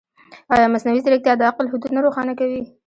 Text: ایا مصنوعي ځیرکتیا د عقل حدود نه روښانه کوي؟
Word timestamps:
ایا 0.53 0.67
مصنوعي 0.73 1.01
ځیرکتیا 1.05 1.33
د 1.37 1.41
عقل 1.49 1.65
حدود 1.71 1.91
نه 1.95 1.99
روښانه 2.05 2.33
کوي؟ 2.39 2.61